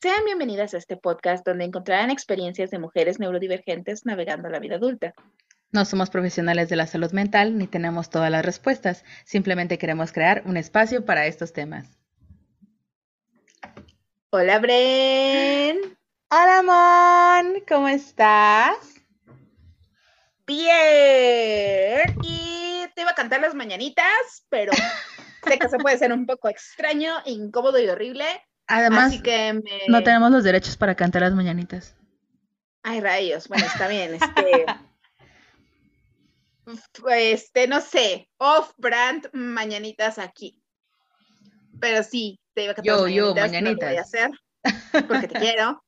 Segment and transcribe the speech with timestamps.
[0.00, 5.12] Sean bienvenidas a este podcast donde encontrarán experiencias de mujeres neurodivergentes navegando la vida adulta.
[5.72, 10.42] No somos profesionales de la salud mental ni tenemos todas las respuestas, simplemente queremos crear
[10.44, 11.98] un espacio para estos temas.
[14.30, 15.98] Hola Bren.
[16.30, 18.76] Hola Mon, ¿cómo estás?
[20.46, 22.16] Bien.
[22.22, 24.70] Y te iba a cantar las mañanitas, pero
[25.44, 28.24] sé que eso puede ser un poco extraño, incómodo y horrible.
[28.68, 29.14] Además,
[29.88, 31.96] no tenemos los derechos para cantar las mañanitas.
[32.82, 33.48] Ay, rayos.
[33.48, 34.18] Bueno, está bien.
[36.68, 40.62] Este, este no sé, off-brand mañanitas aquí.
[41.80, 43.80] Pero sí, te iba a cantar yo, yo, mañanitas.
[43.80, 44.30] No voy a hacer
[45.08, 45.82] porque te quiero.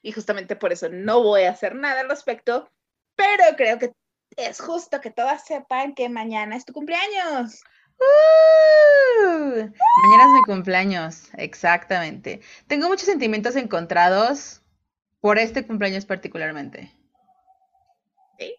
[0.00, 2.70] Y justamente por eso no voy a hacer nada al respecto.
[3.16, 3.90] Pero creo que
[4.36, 7.60] es justo que todas sepan que mañana es tu cumpleaños.
[7.98, 9.70] Uh,
[10.02, 12.40] mañana es mi cumpleaños, exactamente.
[12.66, 14.62] Tengo muchos sentimientos encontrados
[15.20, 16.92] por este cumpleaños particularmente.
[18.38, 18.54] ¿Sí?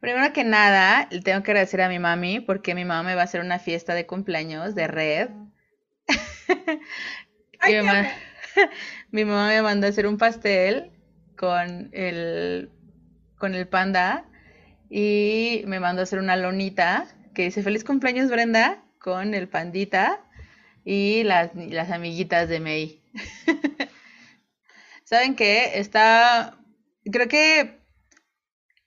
[0.00, 3.22] Primero que nada, le tengo que agradecer a mi mami porque mi mamá me va
[3.22, 5.30] a hacer una fiesta de cumpleaños de red.
[7.68, 8.08] mi, mamá,
[9.10, 10.90] mi mamá me mandó a hacer un pastel
[11.36, 12.70] con el,
[13.38, 14.24] con el panda
[14.90, 20.20] y me mandó a hacer una lonita que dice feliz cumpleaños Brenda con el pandita
[20.84, 23.02] y las, las amiguitas de May.
[25.04, 25.78] ¿Saben qué?
[25.78, 26.58] Está,
[27.10, 27.82] creo que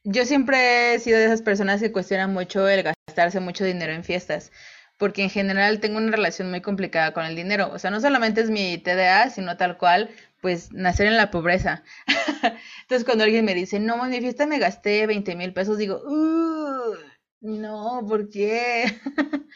[0.04, 4.04] yo siempre he sido de esas personas que cuestionan mucho el gastarse mucho dinero en
[4.04, 4.52] fiestas,
[4.98, 7.70] porque en general tengo una relación muy complicada con el dinero.
[7.74, 10.10] O sea, no solamente es mi TDA, sino tal cual,
[10.42, 11.84] pues nacer en la pobreza.
[12.82, 16.02] Entonces cuando alguien me dice, no, en mi fiesta me gasté 20 mil pesos, digo,
[16.06, 16.96] uh,
[17.46, 18.86] no, ¿por qué?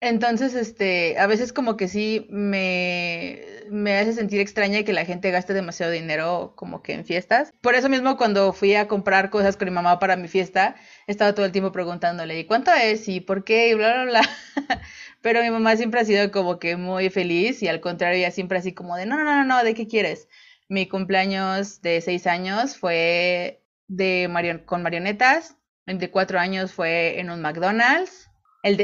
[0.00, 5.32] Entonces, este, a veces como que sí me, me hace sentir extraña que la gente
[5.32, 7.52] gaste demasiado dinero como que en fiestas.
[7.60, 10.76] Por eso mismo cuando fui a comprar cosas con mi mamá para mi fiesta,
[11.08, 13.08] estaba todo el tiempo preguntándole, ¿y cuánto es?
[13.08, 13.70] ¿Y por qué?
[13.70, 14.22] Y bla, bla, bla.
[15.20, 18.58] Pero mi mamá siempre ha sido como que muy feliz y al contrario, ella siempre
[18.58, 20.28] así como de, no, no, no, no, ¿de qué quieres?
[20.68, 25.57] Mi cumpleaños de seis años fue de marion con marionetas
[25.96, 28.28] de cuatro años fue en un McDonald's.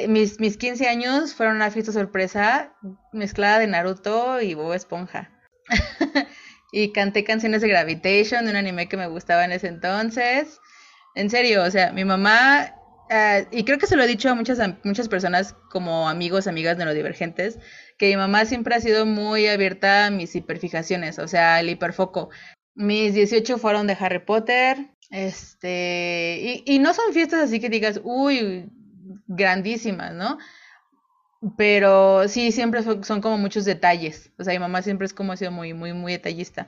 [0.09, 2.72] Mis, mis 15 años fueron una fiesta sorpresa
[3.12, 5.31] mezclada de Naruto y Bob Esponja.
[6.72, 10.60] y canté canciones de Gravitation, de un anime que me gustaba en ese entonces.
[11.14, 12.75] En serio, o sea, mi mamá,
[13.10, 16.76] uh, y creo que se lo he dicho a muchas, muchas personas como amigos, amigas
[16.76, 17.59] neurodivergentes,
[17.98, 22.31] que mi mamá siempre ha sido muy abierta a mis hiperfijaciones, o sea, el hiperfoco.
[22.75, 28.00] Mis 18 fueron de Harry Potter, este, y, y, no son fiestas así que digas,
[28.02, 28.69] uy,
[29.28, 30.38] grandísimas, ¿no?
[31.56, 34.32] Pero sí, siempre son, como muchos detalles.
[34.38, 36.66] O sea, mi mamá siempre es como ha sido muy, muy, muy detallista.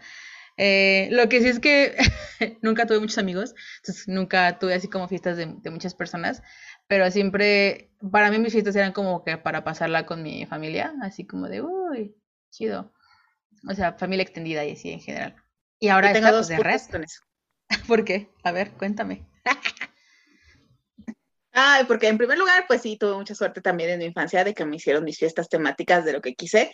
[0.59, 1.97] Eh, lo que sí es que
[2.63, 6.41] nunca tuve muchos amigos, entonces nunca tuve así como fiestas de, de, muchas personas,
[6.87, 11.27] pero siempre, para mí mis fiestas eran como que para pasarla con mi familia, así
[11.27, 12.15] como de, uy,
[12.51, 12.93] chido.
[13.69, 15.35] O sea, familia extendida y así en general.
[15.81, 16.57] Y ahora tengo dos de.
[16.57, 17.27] Con eso.
[17.89, 18.31] ¿Por qué?
[18.43, 19.27] A ver, cuéntame.
[21.59, 24.53] Ay, porque en primer lugar, pues sí, tuve mucha suerte también en mi infancia de
[24.53, 26.71] que me hicieron mis fiestas temáticas de lo que quise.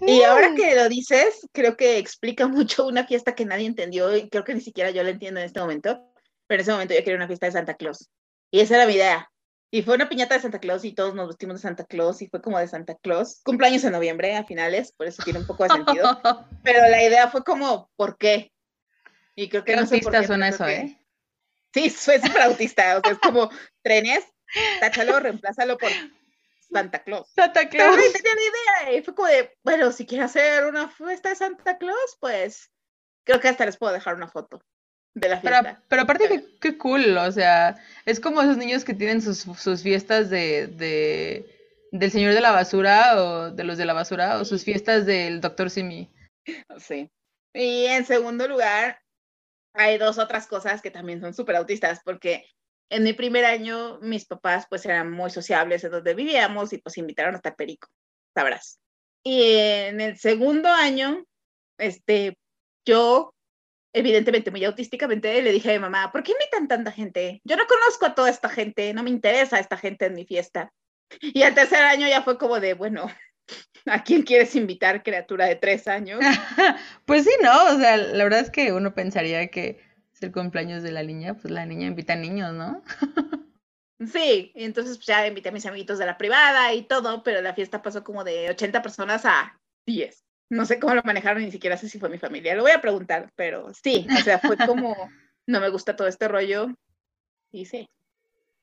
[0.00, 4.28] Y ahora que lo dices, creo que explica mucho una fiesta que nadie entendió y
[4.28, 6.12] creo que ni siquiera yo la entiendo en este momento.
[6.48, 8.10] Pero en ese momento yo quería una fiesta de Santa Claus.
[8.50, 9.30] Y esa era mi idea.
[9.70, 12.28] Y fue una piñata de Santa Claus y todos nos vestimos de Santa Claus y
[12.28, 13.40] fue como de Santa Claus.
[13.44, 16.20] Cumpleaños en noviembre a finales, por eso tiene un poco de sentido.
[16.64, 18.52] Pero la idea fue como, ¿por qué?
[19.36, 20.98] Y creo que Qué no sé por suena eso, ¿eh?
[21.72, 22.98] Sí, fue súper autista.
[22.98, 23.50] O sea, es como
[23.82, 24.24] trenes,
[24.80, 25.90] táchalo, reemplázalo por
[26.72, 27.30] Santa Claus.
[27.34, 27.96] Santa Claus.
[27.96, 28.98] Pero no tenía ni idea.
[28.98, 32.70] Y fue como de, bueno, si quiere hacer una fiesta de Santa Claus, pues
[33.24, 34.62] creo que hasta les puedo dejar una foto
[35.14, 35.62] de la fiesta.
[35.62, 37.18] Pero, pero aparte, qué, cool.
[37.18, 37.76] O sea,
[38.06, 41.56] es como esos niños que tienen sus, sus fiestas de, de
[41.92, 45.40] del señor de la basura o de los de la basura o sus fiestas del
[45.40, 46.10] doctor Simi.
[46.78, 47.10] Sí.
[47.52, 49.00] Y en segundo lugar,
[49.76, 52.46] hay dos otras cosas que también son súper autistas, porque
[52.90, 56.98] en mi primer año mis papás pues eran muy sociables en donde vivíamos y pues
[56.98, 57.88] invitaron hasta Perico,
[58.34, 58.80] sabrás.
[59.24, 61.24] Y en el segundo año,
[61.78, 62.38] este,
[62.84, 63.34] yo,
[63.92, 67.40] evidentemente muy autísticamente, le dije a mi mamá, ¿por qué invitan tanta gente?
[67.44, 70.72] Yo no conozco a toda esta gente, no me interesa esta gente en mi fiesta.
[71.20, 73.06] Y el tercer año ya fue como de, bueno,
[73.86, 76.20] ¿A quién quieres invitar, criatura de tres años?
[77.04, 77.74] pues sí, ¿no?
[77.74, 79.80] O sea, la verdad es que uno pensaría que
[80.12, 82.82] es el cumpleaños de la niña, pues la niña invita a niños, ¿no?
[84.12, 87.40] sí, y entonces pues, ya invité a mis amiguitos de la privada y todo, pero
[87.42, 90.24] la fiesta pasó como de 80 personas a 10.
[90.48, 92.54] No sé cómo lo manejaron, ni siquiera sé si fue mi familia.
[92.54, 94.94] Lo voy a preguntar, pero sí, o sea, fue como,
[95.46, 96.68] no me gusta todo este rollo.
[97.50, 97.88] Y sí.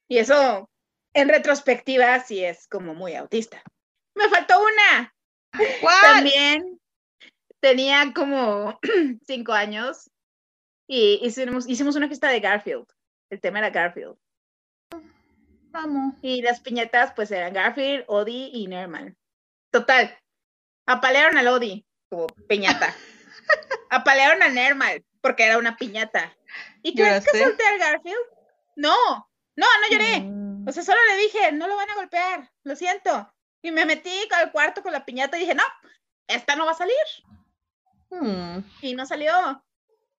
[0.07, 0.69] Y eso,
[1.13, 3.62] en retrospectiva, sí es como muy autista.
[4.15, 5.13] Me faltó una.
[6.01, 6.80] También
[7.60, 8.80] tenía como
[9.25, 10.10] cinco años
[10.88, 12.86] y hicimos, hicimos una fiesta de Garfield.
[13.30, 14.15] El tema era Garfield.
[15.71, 16.15] Vamos.
[16.21, 19.18] Y las piñatas, pues eran Garfield, Odie y Nerman.
[19.71, 20.16] Total,
[20.86, 22.94] Apalearon al Odi como piñata.
[23.89, 26.36] Apalearon a Nermal porque era una piñata.
[26.81, 28.25] ¿Y crees que solté al Garfield?
[28.75, 28.95] No,
[29.56, 30.19] no, no lloré.
[30.19, 30.68] Mm.
[30.68, 33.32] O sea, solo le dije, no lo van a golpear, lo siento.
[33.63, 35.63] Y me metí al cuarto con la piñata y dije, no,
[36.27, 36.95] esta no va a salir.
[38.12, 38.60] Hmm.
[38.81, 39.33] Y no salió.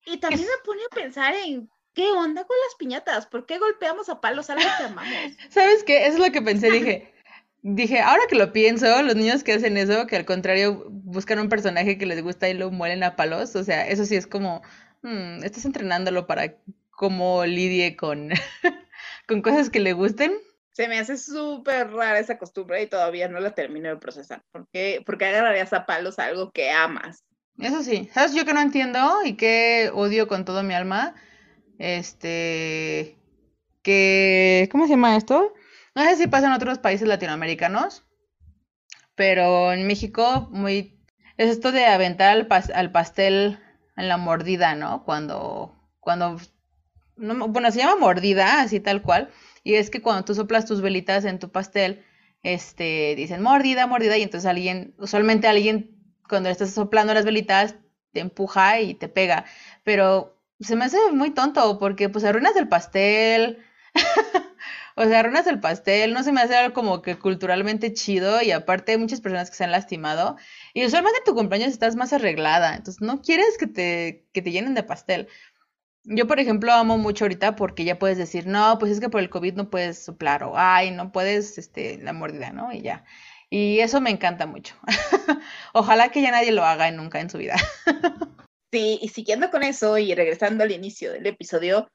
[0.06, 4.10] Y también me pone a pensar en qué onda con las piñatas, ¿por qué golpeamos
[4.10, 5.14] a palos a los que amamos?
[5.50, 6.08] ¿Sabes qué?
[6.08, 7.14] Eso es lo que pensé, dije,
[7.66, 11.48] Dije, ahora que lo pienso, los niños que hacen eso, que al contrario buscan un
[11.48, 14.62] personaje que les gusta y lo muelen a palos, o sea, eso sí es como,
[15.02, 16.58] hmm, estás entrenándolo para
[16.92, 18.32] cómo lidie con,
[19.30, 20.34] con cosas que le gusten.
[20.74, 24.44] Se me hace súper rara esa costumbre y todavía no la termino de procesar.
[24.52, 27.24] ¿Por qué, porque agarrarías a palos algo que amas?
[27.60, 28.34] Eso sí, ¿sabes?
[28.34, 31.14] Yo que no entiendo y que odio con todo mi alma,
[31.78, 33.18] este,
[33.84, 35.54] que, ¿cómo se llama esto?
[35.94, 38.04] No sé si pasa en otros países latinoamericanos,
[39.16, 41.00] pero en México muy
[41.38, 43.60] es esto de aventar al, al pastel
[43.96, 45.04] en la mordida, ¿no?
[45.04, 46.38] Cuando cuando
[47.16, 49.30] no, bueno, se llama mordida, así tal cual,
[49.64, 52.04] y es que cuando tú soplas tus velitas en tu pastel,
[52.44, 55.92] este, dicen mordida, mordida, y entonces alguien, usualmente alguien,
[56.28, 57.76] cuando estás soplando las velitas,
[58.12, 59.46] te empuja y te pega,
[59.84, 63.64] pero se me hace muy tonto, porque pues arruinas el pastel,
[64.96, 68.52] O sea, arruinas el pastel, no se me hace algo como que culturalmente chido y
[68.52, 70.38] aparte hay muchas personas que se han lastimado
[70.74, 74.52] y usualmente en tu cumpleaños estás más arreglada, entonces no quieres que te, que te
[74.52, 75.28] llenen de pastel.
[76.06, 79.22] Yo, por ejemplo, amo mucho ahorita porque ya puedes decir, no, pues es que por
[79.22, 82.74] el COVID no puedes soplar o, ay, no puedes, este, la mordida, ¿no?
[82.74, 83.06] Y ya.
[83.50, 84.76] Y eso me encanta mucho.
[85.74, 87.56] Ojalá que ya nadie lo haga nunca en su vida.
[88.72, 91.88] sí, y siguiendo con eso y regresando al inicio del episodio,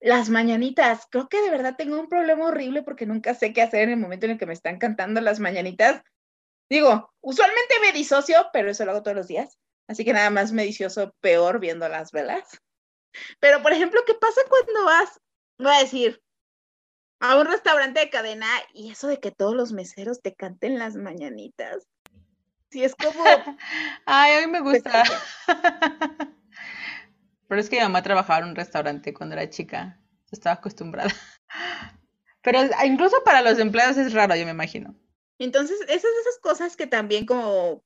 [0.00, 1.06] las mañanitas.
[1.10, 3.96] Creo que de verdad tengo un problema horrible porque nunca sé qué hacer en el
[3.96, 6.02] momento en el que me están cantando las mañanitas.
[6.68, 9.58] Digo, usualmente me disocio, pero eso lo hago todos los días.
[9.88, 12.60] Así que nada más me disocio peor viendo las velas.
[13.40, 15.20] Pero, por ejemplo, ¿qué pasa cuando vas,
[15.58, 16.22] voy a decir,
[17.20, 20.96] a un restaurante de cadena y eso de que todos los meseros te canten las
[20.96, 21.86] mañanitas?
[22.70, 23.22] Sí, es como...
[24.06, 25.02] Ay, a mí me gusta.
[27.48, 30.00] Pero es que mi mamá trabajaba en un restaurante cuando era chica.
[30.30, 31.10] Estaba acostumbrada.
[32.42, 34.96] Pero incluso para los empleados es raro, yo me imagino.
[35.38, 37.84] Entonces, esas esas cosas que también como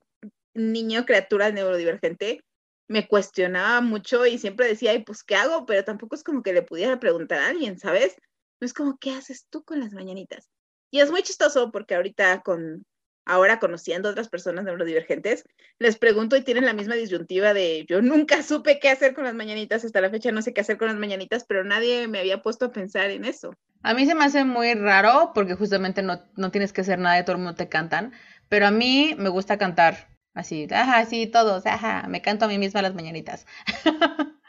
[0.55, 2.43] niño, criatura neurodivergente,
[2.89, 5.67] me cuestionaba mucho y siempre decía, ay, pues, ¿qué hago?
[5.67, 8.17] Pero tampoco es como que le pudiera preguntar a alguien, ¿sabes?
[8.61, 10.51] No es como, ¿qué haces tú con las mañanitas?
[10.91, 12.87] Y es muy chistoso porque ahorita con,
[13.27, 15.45] ahora conociendo otras personas neurodivergentes,
[15.79, 19.35] les pregunto y tienen la misma disyuntiva de yo nunca supe qué hacer con las
[19.35, 22.41] mañanitas, hasta la fecha no sé qué hacer con las mañanitas, pero nadie me había
[22.41, 23.53] puesto a pensar en eso.
[23.83, 27.17] A mí se me hace muy raro porque justamente no, no tienes que hacer nada,
[27.17, 28.13] de todo el mundo te cantan,
[28.49, 32.59] pero a mí me gusta cantar así, ajá, sí, todos, ajá, me canto a mí
[32.59, 33.47] misma las mañanitas.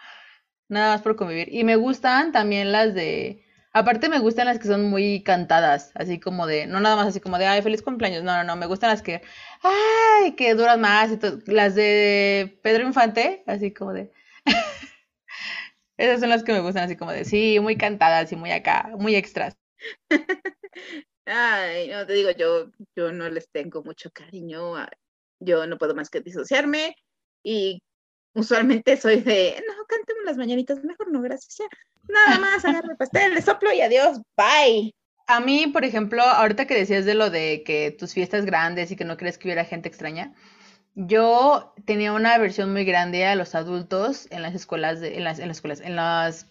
[0.69, 1.53] nada más por convivir.
[1.53, 3.43] Y me gustan también las de
[3.77, 7.19] Aparte me gustan las que son muy cantadas, así como de, no nada más así
[7.19, 9.21] como de, ay, feliz cumpleaños, no, no, no, me gustan las que,
[9.61, 11.19] ay, que duran más y.
[11.45, 14.11] Las de Pedro Infante, así como de,
[15.97, 18.89] esas son las que me gustan, así como de, sí, muy cantadas y muy acá,
[18.97, 19.57] muy extras.
[21.25, 24.75] Ay, no te digo, yo, yo no les tengo mucho cariño,
[25.39, 26.95] yo no puedo más que disociarme
[27.43, 27.81] y
[28.33, 31.65] usualmente soy de, no, cánteme las mañanitas, mejor no, gracias, ya.
[32.07, 34.93] Nada más, agarro el pastel, le soplo y adiós, bye.
[35.27, 38.95] A mí, por ejemplo, ahorita que decías de lo de que tus fiestas grandes y
[38.95, 40.33] que no crees que hubiera gente extraña,
[40.95, 45.39] yo tenía una aversión muy grande a los adultos en las escuelas, de, en, las,
[45.39, 46.47] en las escuelas, en los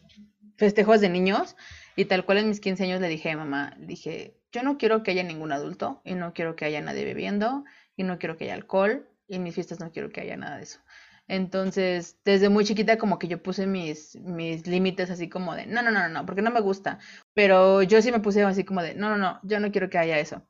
[0.56, 1.56] festejos de niños
[1.96, 5.02] y tal cual en mis 15 años le dije a mamá, dije, yo no quiero
[5.02, 7.64] que haya ningún adulto y no quiero que haya nadie bebiendo
[7.96, 10.58] y no quiero que haya alcohol y en mis fiestas no quiero que haya nada
[10.58, 10.80] de eso.
[11.28, 15.82] Entonces, desde muy chiquita como que yo puse mis, mis límites así como de, no,
[15.82, 17.00] no, no, no, porque no me gusta.
[17.34, 19.98] Pero yo sí me puse así como de, no, no, no, yo no quiero que
[19.98, 20.46] haya eso.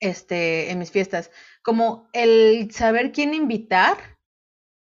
[0.00, 1.30] Este, en mis fiestas.
[1.62, 3.98] Como el saber quién invitar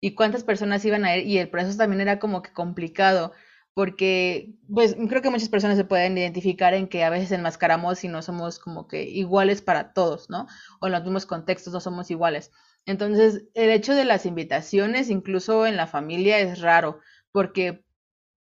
[0.02, 3.34] y cuántas personas iban a ir y el proceso también era como que complicado
[3.74, 8.08] porque pues creo que muchas personas se pueden identificar en que a veces enmascaramos y
[8.10, 10.48] no somos como que iguales para todos, ¿no?
[10.82, 12.52] O en los mismos contextos no somos iguales.
[12.86, 17.00] Entonces, el hecho de las invitaciones, incluso en la familia, es raro,
[17.32, 17.86] porque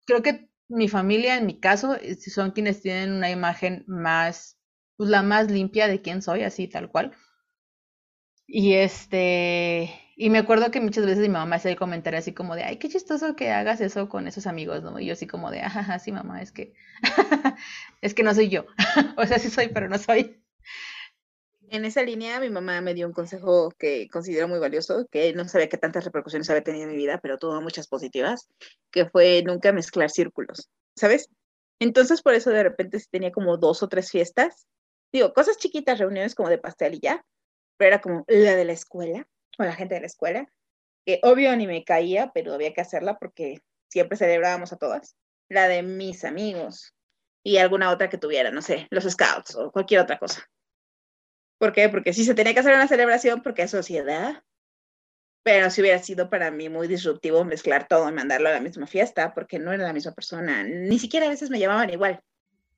[0.06, 4.58] creo que mi familia, en mi caso, son quienes tienen una imagen más,
[4.96, 7.12] pues la más limpia de quién soy, así tal cual.
[8.46, 12.54] Y este, y me acuerdo que muchas veces mi mamá hacía el comentario así como
[12.54, 14.98] de, ay, qué chistoso que hagas eso con esos amigos, ¿no?
[15.00, 16.74] Y yo así como de, ajá, sí, mamá, es que,
[18.00, 18.66] es que no soy yo.
[19.16, 20.40] o sea, sí soy, pero no soy.
[21.70, 25.48] En esa línea, mi mamá me dio un consejo que considero muy valioso, que no
[25.48, 28.48] sabía qué tantas repercusiones había tenido en mi vida, pero tuvo muchas positivas,
[28.92, 31.28] que fue nunca mezclar círculos, ¿sabes?
[31.80, 34.68] Entonces, por eso de repente sí tenía como dos o tres fiestas,
[35.12, 37.24] digo, cosas chiquitas, reuniones como de pastel y ya,
[37.76, 40.48] pero era como la de la escuela, con la gente de la escuela,
[41.06, 45.16] que obvio ni me caía, pero había que hacerla porque siempre celebrábamos a todas.
[45.48, 46.94] La de mis amigos
[47.44, 50.48] y alguna otra que tuviera, no sé, los scouts o cualquier otra cosa.
[51.58, 51.88] ¿Por qué?
[51.88, 54.42] Porque sí se tenía que hacer una celebración porque es sociedad,
[55.44, 58.86] pero si hubiera sido para mí muy disruptivo mezclar todo y mandarlo a la misma
[58.86, 62.20] fiesta porque no era la misma persona, ni siquiera a veces me llamaban igual.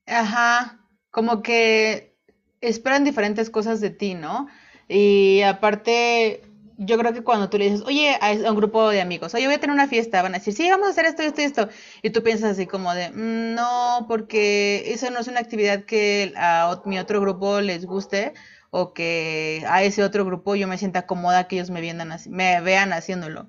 [0.05, 2.17] Ajá, como que
[2.61, 4.49] esperan diferentes cosas de ti, ¿no?
[4.89, 6.43] Y aparte,
[6.79, 9.55] yo creo que cuando tú le dices, oye, a un grupo de amigos, oye, voy
[9.55, 11.69] a tener una fiesta, van a decir, sí, vamos a hacer esto, esto y esto.
[12.03, 16.33] Y tú piensas así como de, mm, no, porque eso no es una actividad que
[16.37, 18.35] a mi otro grupo les guste
[18.71, 21.81] o que a ese otro grupo yo me sienta cómoda que ellos me,
[22.29, 23.47] me vean haciéndolo.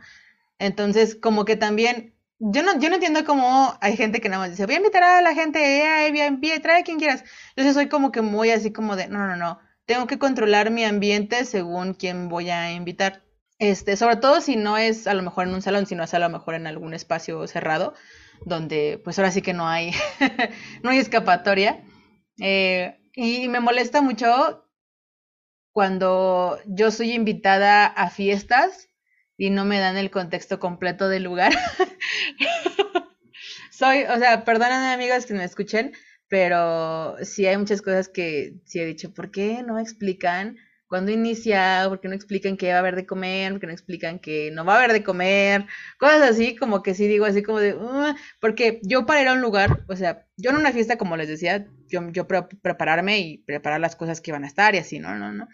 [0.59, 4.51] Entonces, como que también, yo no, yo no entiendo cómo hay gente que nada más
[4.51, 5.59] dice, voy a invitar a la gente,
[6.07, 7.23] eh, trae a quien quieras.
[7.49, 10.83] Entonces soy como que muy así como de, no, no, no tengo que controlar mi
[10.83, 13.23] ambiente según quién voy a invitar.
[13.57, 16.19] Este, sobre todo si no es a lo mejor en un salón, sino es a
[16.19, 17.95] lo mejor en algún espacio cerrado,
[18.45, 19.93] donde pues ahora sí que no hay,
[20.83, 21.83] no hay escapatoria.
[22.39, 24.65] Eh, y me molesta mucho
[25.71, 28.89] cuando yo soy invitada a fiestas
[29.37, 31.53] y no me dan el contexto completo del lugar.
[33.71, 35.93] soy, o sea, perdónenme amigos que me escuchen,
[36.29, 40.57] pero sí hay muchas cosas que sí he dicho, ¿por qué no explican
[40.87, 41.85] cuándo inicia?
[41.87, 43.51] ¿Por qué no explican qué va a haber de comer?
[43.53, 45.65] ¿Por qué no explican que no va a haber de comer?
[45.99, 47.75] Cosas así, como que sí digo así como de,
[48.41, 51.27] porque yo para ir a un lugar, o sea, yo en una fiesta, como les
[51.29, 55.15] decía, yo, yo prepararme y preparar las cosas que van a estar y así, ¿no?
[55.15, 55.47] no, no.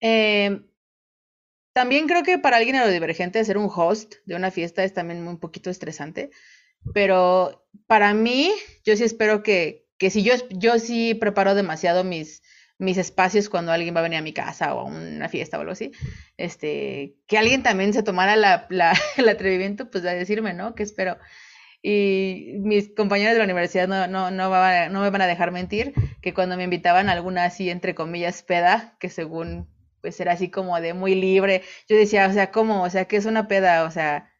[0.00, 0.60] Eh,
[1.72, 5.38] también creo que para alguien neurodivergente ser un host de una fiesta es también un
[5.38, 6.30] poquito estresante.
[6.94, 8.50] Pero para mí,
[8.84, 12.42] yo sí espero que, que si yo, yo sí preparo demasiado mis,
[12.78, 15.60] mis espacios cuando alguien va a venir a mi casa o a una fiesta o
[15.60, 15.92] algo así,
[16.36, 20.74] este, que alguien también se tomara la, la, el atrevimiento, pues de decirme, ¿no?
[20.74, 21.18] Que espero.
[21.82, 24.50] Y mis compañeros de la universidad no, no, no
[25.00, 28.96] me van a dejar mentir, que cuando me invitaban a alguna así, entre comillas, peda,
[29.00, 29.68] que según,
[30.00, 32.84] pues era así como de muy libre, yo decía, o sea, ¿cómo?
[32.84, 33.84] O sea, ¿qué es una peda?
[33.84, 34.31] O sea,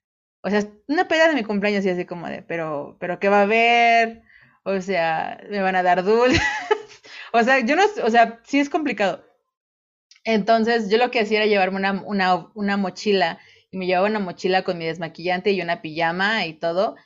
[0.43, 3.41] o sea, una peda de mi cumpleaños y así como de, pero, pero ¿qué va
[3.41, 4.23] a haber?
[4.65, 6.41] O sea, me van a dar dulces.
[7.33, 9.25] o sea, yo no, o sea, sí es complicado.
[10.25, 13.39] Entonces, yo lo que hacía era llevarme una, una, una mochila
[13.71, 16.97] y me llevaba una mochila con mi desmaquillante y una pijama y todo.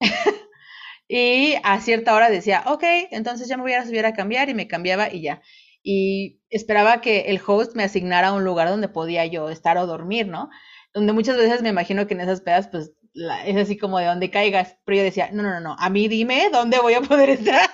[1.08, 4.54] y a cierta hora decía, ok, entonces ya me voy a subir a cambiar y
[4.54, 5.42] me cambiaba y ya.
[5.82, 10.28] Y esperaba que el host me asignara un lugar donde podía yo estar o dormir,
[10.28, 10.50] ¿no?
[10.94, 14.30] Donde muchas veces me imagino que en esas pedas, pues es así como de donde
[14.30, 17.70] caigas, pero yo decía, no, no, no, a mí dime dónde voy a poder estar.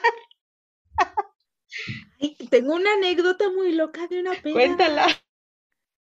[2.50, 4.52] tengo una anécdota muy loca de una peda.
[4.52, 5.06] Cuéntala.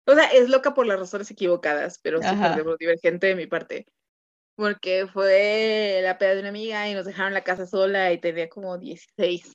[0.07, 3.87] O sea, es loca por las razones equivocadas, pero súper divergente de mi parte.
[4.57, 8.49] Porque fue la peda de una amiga y nos dejaron la casa sola y tenía
[8.49, 9.53] como 16.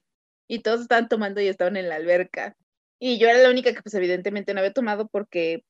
[0.47, 2.55] Y todos estaban tomando y estaban en la alberca.
[2.99, 5.63] Y yo era la única que pues evidentemente no había tomado porque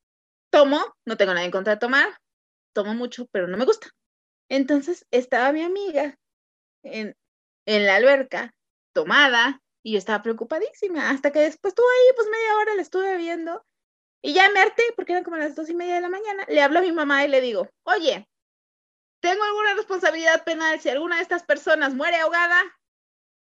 [0.51, 2.17] tomo, no tengo nada en contra de tomar,
[2.73, 3.89] tomo mucho, pero no me gusta.
[4.49, 6.15] Entonces estaba mi amiga
[6.83, 7.15] en,
[7.65, 8.53] en la alberca,
[8.93, 13.17] tomada, y yo estaba preocupadísima, hasta que después estuvo ahí, pues media hora la estuve
[13.17, 13.63] viendo,
[14.23, 16.61] y ya me harté, porque eran como las dos y media de la mañana, le
[16.61, 18.27] hablo a mi mamá y le digo, oye,
[19.21, 22.61] ¿tengo alguna responsabilidad penal si alguna de estas personas muere ahogada?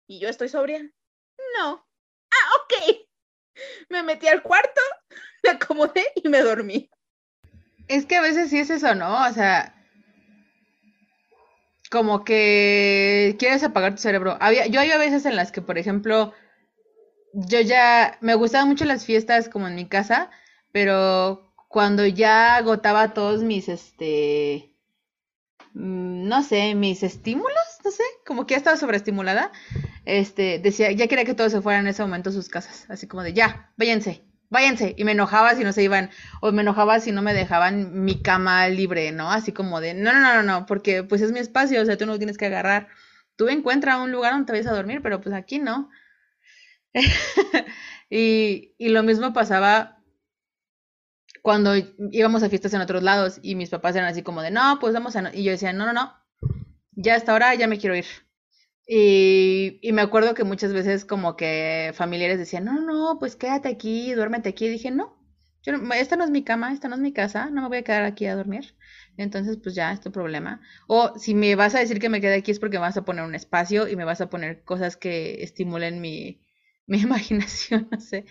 [0.08, 0.82] Y yo estoy sobria.
[1.58, 1.86] No.
[2.30, 3.07] Ah, ok.
[3.88, 4.80] Me metí al cuarto,
[5.42, 6.90] me acomodé y me dormí.
[7.88, 9.26] Es que a veces sí es eso, ¿no?
[9.26, 9.74] O sea,
[11.90, 14.36] como que quieres apagar tu cerebro.
[14.40, 16.32] Había, yo hay a veces en las que, por ejemplo,
[17.32, 20.30] yo ya me gustaban mucho las fiestas como en mi casa,
[20.72, 24.72] pero cuando ya agotaba todos mis, este,
[25.74, 29.52] mm, no sé, mis estímulos, no sé, como que ya estaba sobreestimulada,
[30.08, 33.06] este, decía, ya quería que todos se fueran en ese momento a sus casas, así
[33.06, 34.94] como de, ya, váyanse, váyanse.
[34.96, 36.08] Y me enojaba si no se iban,
[36.40, 39.30] o me enojaba si no me dejaban mi cama libre, ¿no?
[39.30, 41.98] Así como de, no, no, no, no, no, porque pues es mi espacio, o sea,
[41.98, 42.88] tú no tienes que agarrar.
[43.36, 45.90] Tú encuentra un lugar donde te vayas a dormir, pero pues aquí no.
[48.10, 49.98] y, y lo mismo pasaba
[51.42, 51.74] cuando
[52.12, 54.94] íbamos a fiestas en otros lados y mis papás eran así como de, no, pues
[54.94, 55.34] vamos a...
[55.34, 56.14] Y yo decía, no, no, no,
[56.92, 58.06] ya hasta ahora ya me quiero ir.
[58.90, 64.14] Y, me acuerdo que muchas veces como que familiares decían, no, no, pues quédate aquí,
[64.14, 64.66] duérmete aquí.
[64.66, 65.14] Y dije, no,
[65.62, 67.82] yo esta no es mi cama, esta no es mi casa, no me voy a
[67.84, 68.74] quedar aquí a dormir.
[69.18, 70.62] Entonces, pues ya, es tu problema.
[70.86, 73.04] O si me vas a decir que me quede aquí es porque me vas a
[73.04, 76.40] poner un espacio y me vas a poner cosas que estimulen mi,
[76.86, 78.24] mi imaginación, no sé.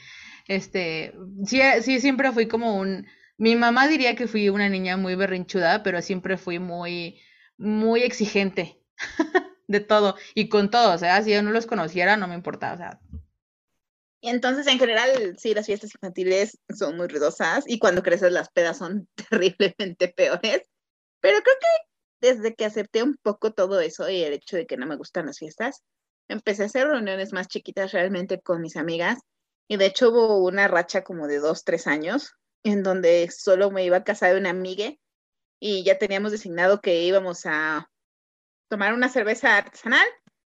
[0.47, 1.13] Este,
[1.45, 3.05] sí, sí, siempre fui como un...
[3.37, 7.19] Mi mamá diría que fui una niña muy berrinchuda, pero siempre fui muy,
[7.57, 8.81] muy exigente.
[9.67, 12.73] de todo y con todo, o sea, si yo no los conociera no me importaba,
[12.73, 12.99] o sea.
[14.19, 18.49] Y entonces en general, sí, las fiestas infantiles son muy ruidosas y cuando creces las
[18.49, 20.63] pedas son terriblemente peores,
[21.21, 24.77] pero creo que desde que acepté un poco todo eso y el hecho de que
[24.77, 25.83] no me gustan las fiestas,
[26.27, 29.19] empecé a hacer reuniones más chiquitas realmente con mis amigas
[29.67, 32.33] y de hecho hubo una racha como de dos, tres años
[32.63, 34.93] en donde solo me iba a casar de una amiga
[35.59, 37.89] y ya teníamos designado que íbamos a
[38.69, 40.07] tomar una cerveza artesanal,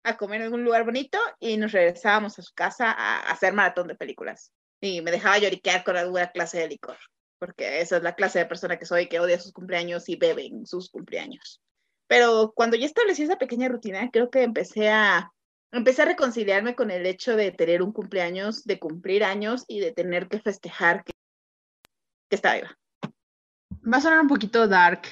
[0.03, 3.87] a comer en un lugar bonito y nos regresábamos a su casa a, hacer maratón
[3.87, 4.51] de películas.
[4.81, 6.97] Y me dejaba lloriquear con alguna clase de licor,
[7.39, 10.45] porque esa es la clase de persona que soy, que odia sus cumpleaños y bebe
[10.45, 11.61] en sus cumpleaños.
[12.07, 15.31] Pero cuando ya establecí esa pequeña rutina, creo que empecé a,
[15.71, 19.91] empecé a reconciliarme con el hecho de tener un cumpleaños, de cumplir años y de
[19.91, 21.13] tener que festejar que,
[22.29, 22.77] que estaba viva.
[23.93, 25.03] Va a sonar un poquito dark,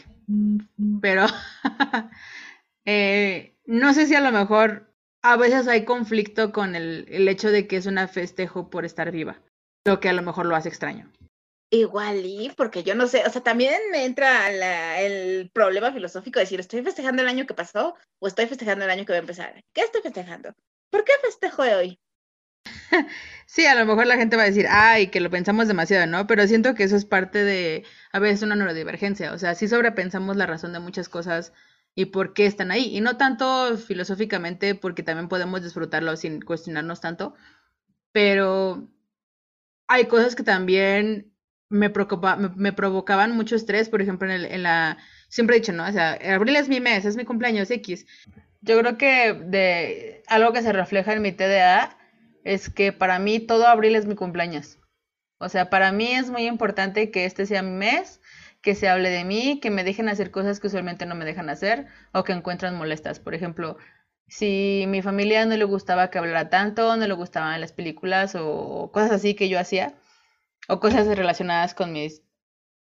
[1.01, 1.25] pero
[2.91, 4.91] Eh, no sé si a lo mejor
[5.21, 9.11] a veces hay conflicto con el, el hecho de que es una festejo por estar
[9.11, 9.39] viva,
[9.85, 11.11] lo que a lo mejor lo hace extraño.
[11.69, 14.49] Igual y porque yo no sé, o sea, también me entra
[14.99, 18.91] el problema filosófico de decir, ¿estoy festejando el año que pasó o estoy festejando el
[18.91, 19.63] año que va a empezar?
[19.71, 20.55] ¿Qué estoy festejando?
[20.89, 21.99] ¿Por qué festejo hoy?
[23.45, 26.25] sí, a lo mejor la gente va a decir, ay, que lo pensamos demasiado, ¿no?
[26.25, 30.37] Pero siento que eso es parte de, a veces, una neurodivergencia, o sea, sí sobrepensamos
[30.37, 31.53] la razón de muchas cosas
[31.99, 32.95] y por qué están ahí.
[32.95, 37.33] Y no tanto filosóficamente, porque también podemos disfrutarlo sin cuestionarnos tanto,
[38.13, 38.87] pero
[39.85, 41.33] hay cosas que también
[41.67, 44.97] me, preocupa, me, provocaban mucho estrés, por ejemplo, en, en, la...
[45.27, 45.85] Siempre he dicho, ¿no?
[45.85, 48.05] O sea, abril es mi mes, es mi cumpleaños X.
[48.61, 51.97] Yo creo que de algo que se refleja en mi TDA
[52.45, 54.79] es que para mí todo abril es mi cumpleaños.
[55.37, 58.21] O sea, para mí es muy importante que este sea mi mes
[58.61, 61.49] que se hable de mí, que me dejen hacer cosas que usualmente no me dejan
[61.49, 63.19] hacer o que encuentran molestas.
[63.19, 63.77] Por ejemplo,
[64.27, 68.91] si mi familia no le gustaba que hablara tanto, no le gustaban las películas o
[68.93, 69.95] cosas así que yo hacía,
[70.67, 72.21] o cosas relacionadas con mis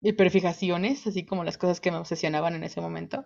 [0.02, 3.26] hiperfijaciones, así como las cosas que me obsesionaban en ese momento,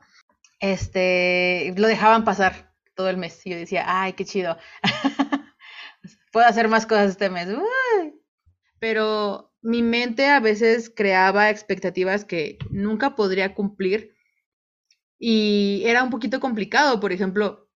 [0.60, 3.46] este, lo dejaban pasar todo el mes.
[3.46, 4.58] Y yo decía, ay, qué chido.
[6.32, 7.48] Puedo hacer más cosas este mes.
[8.80, 14.16] Pero mi mente a veces creaba expectativas que nunca podría cumplir
[15.18, 17.00] y era un poquito complicado.
[17.00, 17.70] Por ejemplo,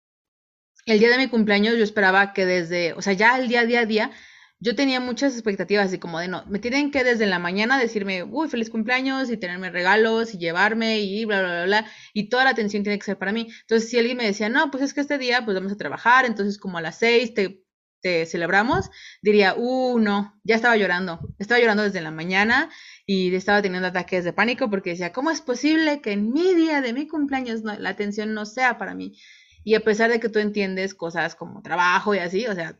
[0.86, 3.80] el día de mi cumpleaños yo esperaba que desde, o sea, ya el día, día
[3.80, 4.12] a día,
[4.60, 8.22] yo tenía muchas expectativas, así como de no, me tienen que desde la mañana decirme,
[8.22, 12.44] uy, feliz cumpleaños y tenerme regalos y llevarme y bla, bla, bla, bla, y toda
[12.44, 13.48] la atención tiene que ser para mí.
[13.62, 16.26] Entonces, si alguien me decía, no, pues es que este día pues vamos a trabajar,
[16.26, 17.61] entonces como a las seis te
[18.02, 18.90] te celebramos,
[19.22, 21.20] diría, uh, no, ya estaba llorando.
[21.38, 22.70] Estaba llorando desde la mañana
[23.06, 26.80] y estaba teniendo ataques de pánico porque decía, ¿cómo es posible que en mi día
[26.80, 29.16] de mi cumpleaños la atención no sea para mí?
[29.64, 32.78] Y a pesar de que tú entiendes cosas como trabajo y así, o sea,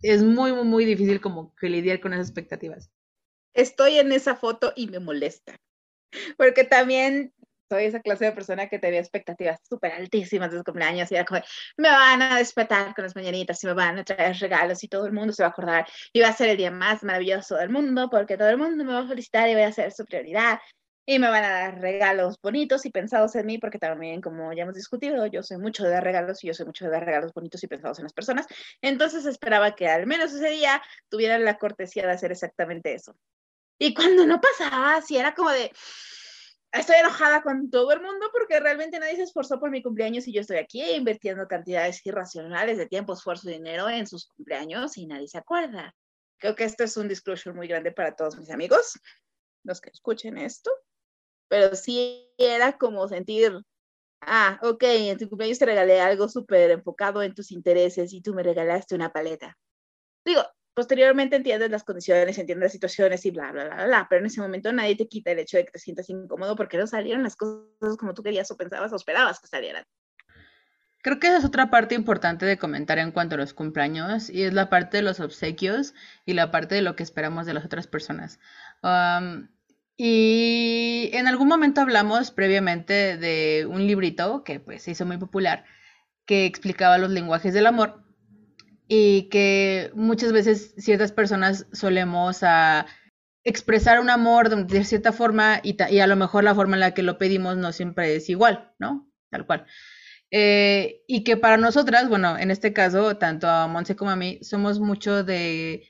[0.00, 2.90] es muy, muy, muy difícil como que lidiar con esas expectativas.
[3.54, 5.56] Estoy en esa foto y me molesta.
[6.36, 7.34] Porque también
[7.68, 11.24] soy esa clase de persona que tenía expectativas súper altísimas de su cumpleaños y era
[11.24, 11.40] como,
[11.76, 15.06] me van a despertar con las mañanitas y me van a traer regalos y todo
[15.06, 17.70] el mundo se va a acordar y va a ser el día más maravilloso del
[17.70, 20.58] mundo porque todo el mundo me va a felicitar y voy a ser su prioridad
[21.08, 24.64] y me van a dar regalos bonitos y pensados en mí porque también, como ya
[24.64, 27.32] hemos discutido, yo soy mucho de dar regalos y yo soy mucho de dar regalos
[27.32, 28.46] bonitos y pensados en las personas.
[28.82, 33.16] Entonces esperaba que al menos ese día tuvieran la cortesía de hacer exactamente eso.
[33.78, 35.72] Y cuando no pasaba, si era como de
[36.72, 40.32] estoy enojada con todo el mundo porque realmente nadie se esforzó por mi cumpleaños y
[40.32, 45.06] yo estoy aquí invirtiendo cantidades irracionales de tiempo, esfuerzo y dinero en sus cumpleaños y
[45.06, 45.94] nadie se acuerda.
[46.38, 48.98] Creo que esto es un disclosure muy grande para todos mis amigos,
[49.64, 50.70] los que escuchen esto,
[51.48, 53.58] pero sí era como sentir,
[54.20, 58.34] ah, ok, en tu cumpleaños te regalé algo súper enfocado en tus intereses y tú
[58.34, 59.58] me regalaste una paleta.
[60.24, 60.42] Digo,
[60.78, 64.40] posteriormente entiendes las condiciones, entiendes las situaciones y bla, bla, bla, bla, pero en ese
[64.40, 67.34] momento nadie te quita el hecho de que te sientas incómodo porque no salieron las
[67.34, 69.82] cosas como tú querías o pensabas o esperabas que salieran.
[71.02, 74.44] Creo que esa es otra parte importante de comentar en cuanto a los cumpleaños y
[74.44, 77.64] es la parte de los obsequios y la parte de lo que esperamos de las
[77.64, 78.38] otras personas.
[79.96, 85.64] y en algún momento hablamos previamente de un librito que pues se hizo muy popular
[86.24, 88.07] que explicaba los lenguajes del amor
[88.88, 92.86] y que muchas veces ciertas personas solemos a
[93.44, 96.94] expresar un amor de, cierta forma y, y, a lo mejor la forma en la
[96.94, 99.10] que lo pedimos no siempre es igual, ¿no?
[99.30, 99.66] Tal cual.
[100.30, 104.38] Eh, y que para nosotras, bueno, en este caso, tanto a Monse como a mí,
[104.42, 105.88] somos mucho de,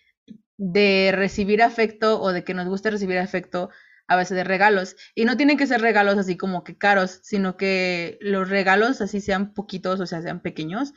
[0.57, 3.71] de recibir afecto o de que nos gusta recibir afecto
[4.09, 4.97] a veces de regalos.
[5.15, 9.21] Y no tienen que ser regalos así como que caros, sino que los regalos así
[9.21, 10.93] sean poquitos, o sea, sean pequeños,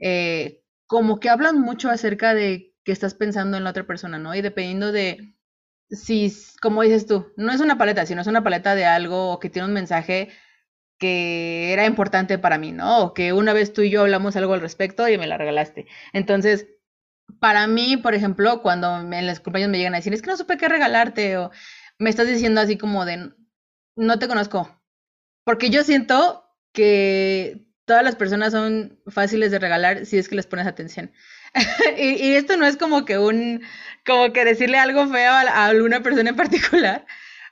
[0.00, 0.61] eh,
[0.92, 4.34] como que hablan mucho acerca de que estás pensando en la otra persona, ¿no?
[4.34, 5.34] Y dependiendo de
[5.88, 9.48] si, como dices tú, no es una paleta, sino es una paleta de algo que
[9.48, 10.28] tiene un mensaje
[10.98, 13.04] que era importante para mí, ¿no?
[13.04, 15.86] O que una vez tú y yo hablamos algo al respecto y me la regalaste.
[16.12, 16.68] Entonces,
[17.40, 20.36] para mí, por ejemplo, cuando en los cumpleaños me llegan a decir, es que no
[20.36, 21.50] supe qué regalarte, o
[21.98, 23.32] me estás diciendo así como de,
[23.96, 24.78] no te conozco.
[25.42, 30.46] Porque yo siento que todas las personas son fáciles de regalar si es que les
[30.46, 31.12] pones atención.
[31.98, 33.62] y, esto no es como que un,
[34.06, 37.06] como que decirle algo feo a, alguna persona en particular,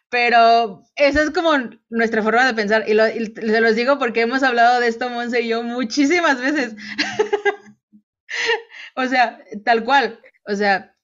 [0.08, 1.52] pero esa es como
[1.90, 2.84] nuestra forma de pensar.
[2.88, 6.74] Y, lo, se los digo porque hemos hablado de esto, Monse y yo, muchísimas veces.
[8.96, 10.20] o sea, tal cual.
[10.46, 10.96] O sea,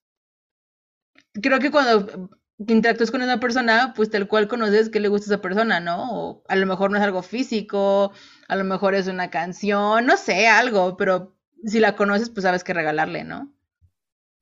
[1.42, 5.34] creo que cuando interactúas con una persona, pues tal cual conoces que le gusta a
[5.34, 6.10] esa persona, ¿no?
[6.10, 8.12] O a lo mejor no es algo físico,
[8.48, 12.64] a lo mejor es una canción, no sé, algo, pero si la conoces, pues sabes
[12.64, 13.52] qué regalarle, ¿no?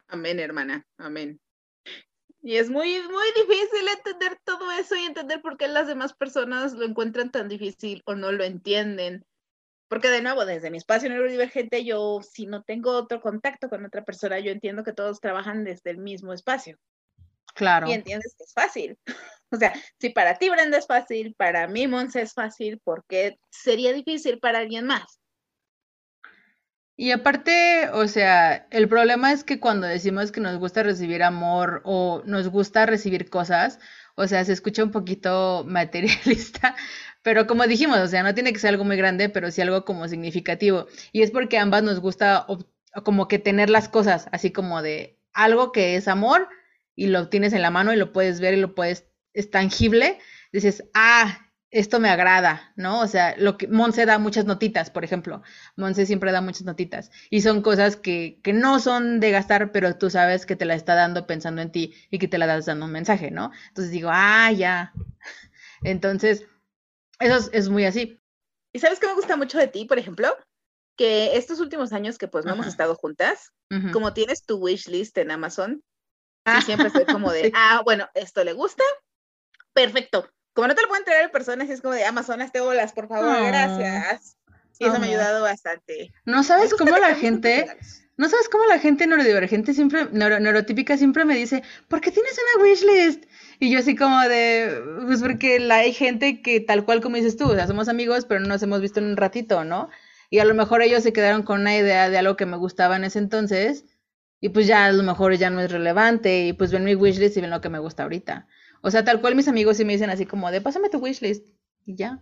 [0.09, 1.40] Amén, hermana, amén.
[2.42, 6.74] Y es muy, muy difícil entender todo eso y entender por qué las demás personas
[6.74, 9.24] lo encuentran tan difícil o no lo entienden.
[9.88, 14.05] Porque de nuevo, desde mi espacio neurodivergente, yo si no tengo otro contacto con otra
[14.05, 16.79] persona, yo entiendo que todos trabajan desde el mismo espacio.
[17.55, 17.88] Claro.
[17.88, 18.99] Y entiendes que es fácil.
[19.51, 23.38] O sea, si para ti Brenda es fácil, para mí Monse es fácil, ¿por qué
[23.51, 25.21] sería difícil para alguien más?
[26.97, 31.83] Y aparte, o sea, el problema es que cuando decimos que nos gusta recibir amor
[31.85, 33.79] o nos gusta recibir cosas,
[34.17, 36.75] o sea, se escucha un poquito materialista,
[37.23, 39.85] pero como dijimos, o sea, no tiene que ser algo muy grande, pero sí algo
[39.85, 40.87] como significativo.
[41.12, 42.47] Y es porque ambas nos gusta
[43.05, 46.49] como que tener las cosas, así como de algo que es amor
[46.97, 50.19] y lo tienes en la mano y lo puedes ver y lo puedes, es tangible,
[50.53, 53.01] dices, ah, esto me agrada, ¿no?
[53.01, 55.43] O sea, lo que Monse da muchas notitas, por ejemplo.
[55.75, 57.11] Monse siempre da muchas notitas.
[57.31, 60.77] Y son cosas que, que no son de gastar, pero tú sabes que te la
[60.77, 63.51] está dando pensando en ti y que te la das dando un mensaje, ¿no?
[63.69, 64.93] Entonces digo, ah, ya.
[65.83, 66.47] Entonces,
[67.19, 68.21] eso es, es muy así.
[68.73, 70.29] ¿Y sabes qué me gusta mucho de ti, por ejemplo?
[70.97, 73.53] Que estos últimos años que pues no hemos estado juntas,
[73.93, 75.83] como tienes tu wish list en Amazon,
[76.47, 78.85] y siempre estoy como de, ah, bueno, esto le gusta,
[79.73, 80.29] perfecto.
[80.53, 83.09] Como no te lo puedo entregar en persona, es como de Amazon, te bolas, por
[83.09, 84.37] favor, gracias.
[84.79, 86.13] Y eso me ha ayudado bastante.
[86.25, 87.67] No sabes cómo la gente,
[88.17, 92.65] no sabes cómo la gente neurodivergente siempre, neurotípica siempre me dice, ¿por qué tienes una
[92.65, 93.25] wishlist?
[93.59, 97.37] Y yo así como de, pues porque la, hay gente que tal cual como dices
[97.37, 99.89] tú, o sea, somos amigos, pero no nos hemos visto en un ratito, ¿no?
[100.31, 102.97] Y a lo mejor ellos se quedaron con una idea de algo que me gustaba
[102.97, 103.85] en ese entonces
[104.45, 107.35] y pues ya a lo mejor ya no es relevante y pues ven mi wishlist
[107.35, 108.47] y ven lo que me gusta ahorita.
[108.83, 111.49] O sea, tal cual mis amigos sí me dicen así como de pásame tu wishlist
[111.87, 112.21] y ya.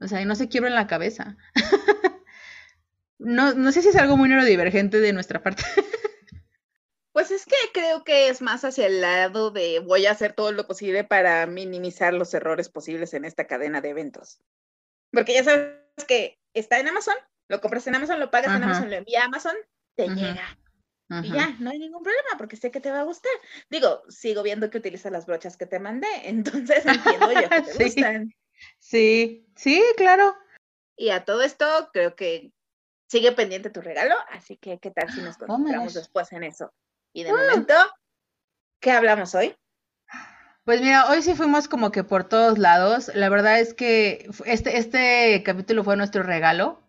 [0.00, 1.36] O sea, y no se quiebra en la cabeza.
[3.18, 5.64] no, no sé si es algo muy neurodivergente de nuestra parte.
[7.12, 10.52] Pues es que creo que es más hacia el lado de voy a hacer todo
[10.52, 14.38] lo posible para minimizar los errores posibles en esta cadena de eventos.
[15.12, 17.14] Porque ya sabes que está en Amazon,
[17.48, 19.54] lo compras en Amazon, lo pagas en Amazon, lo envía a Amazon,
[19.94, 20.58] te llega.
[21.08, 23.30] Y ya, no hay ningún problema porque sé que te va a gustar.
[23.70, 27.72] Digo, sigo viendo que utilizas las brochas que te mandé, entonces entiendo yo que te
[27.72, 27.84] sí.
[27.84, 28.34] gustan.
[28.78, 30.34] Sí, sí, claro.
[30.96, 32.52] Y a todo esto, creo que
[33.08, 36.72] sigue pendiente tu regalo, así que qué tal si nos oh concentramos después en eso.
[37.12, 37.74] Y de momento,
[38.80, 39.54] ¿qué hablamos hoy?
[40.64, 43.12] Pues mira, hoy sí fuimos como que por todos lados.
[43.14, 46.82] La verdad es que este, este capítulo fue nuestro regalo,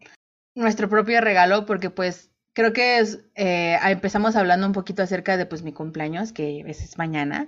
[0.56, 5.62] nuestro propio regalo, porque pues creo que eh, empezamos hablando un poquito acerca de pues
[5.62, 7.48] mi cumpleaños, que es mañana,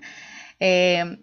[0.59, 1.17] eh,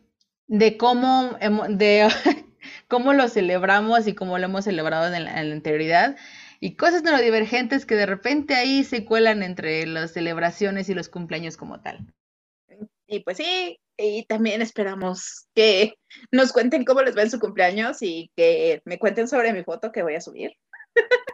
[0.48, 2.08] de cómo, de
[2.88, 6.16] cómo lo celebramos y cómo lo hemos celebrado en la, anterioridad.
[6.58, 11.56] y cosas neurodivergentes que de repente ahí se cuelan entre las celebraciones y los cumpleaños
[11.56, 12.12] como tal.
[13.06, 15.94] Y pues sí, y también esperamos que
[16.32, 19.92] nos cuenten cómo les va en su cumpleaños y que me cuenten sobre mi foto
[19.92, 20.54] que voy a subir.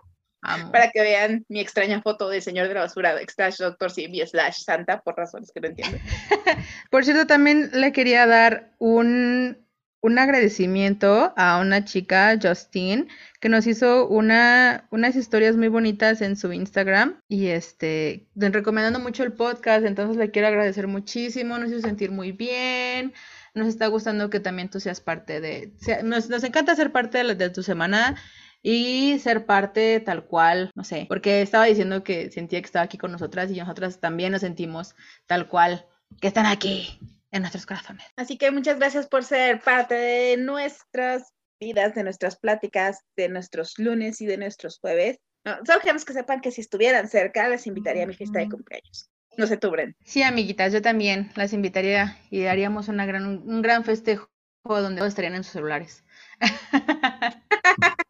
[0.42, 5.00] Para que vean mi extraña foto del señor de la basura, slash doctor slash Santa,
[5.00, 5.98] por razones que no entiendo.
[6.90, 9.56] por cierto, también le quería dar un,
[10.00, 13.06] un agradecimiento a una chica, Justine,
[13.40, 19.22] que nos hizo una, unas historias muy bonitas en su Instagram y este, recomendando mucho
[19.22, 23.12] el podcast, entonces le quiero agradecer muchísimo, nos hizo sentir muy bien,
[23.54, 27.36] nos está gustando que también tú seas parte de, nos, nos encanta ser parte de,
[27.36, 28.16] de tu semana
[28.62, 32.98] y ser parte tal cual, no sé, porque estaba diciendo que sentía que estaba aquí
[32.98, 34.94] con nosotras y nosotras también nos sentimos
[35.26, 35.86] tal cual
[36.20, 36.98] que están aquí
[37.32, 38.06] en nuestros corazones.
[38.16, 43.78] Así que muchas gracias por ser parte de nuestras vidas, de nuestras pláticas, de nuestros
[43.78, 45.18] lunes y de nuestros jueves.
[45.44, 49.10] solo queremos que sepan que si estuvieran cerca, les invitaría a mi fiesta de cumpleaños.
[49.38, 49.96] No se tubren.
[50.04, 54.28] Sí, amiguitas, yo también las invitaría y haríamos una gran, un gran festejo
[54.64, 56.04] donde todos estarían en sus celulares.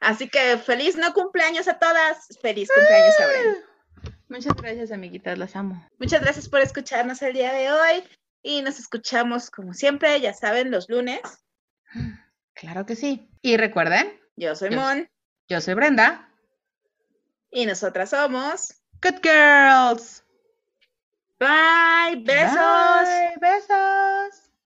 [0.00, 2.28] Así que feliz no cumpleaños a todas.
[2.40, 5.88] Feliz cumpleaños a Muchas gracias, amiguitas, las amo.
[5.98, 8.04] Muchas gracias por escucharnos el día de hoy
[8.42, 11.20] y nos escuchamos como siempre, ya saben, los lunes.
[12.54, 13.28] Claro que sí.
[13.42, 15.08] Y recuerden, yo soy Mon.
[15.48, 16.28] Yo soy Brenda.
[17.50, 20.24] Y nosotras somos Good Girls.
[21.38, 22.56] Bye, besos.
[22.56, 24.45] Bye, besos.